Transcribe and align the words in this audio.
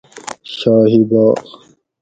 شاہی 0.57 1.01
باغ 1.09 1.35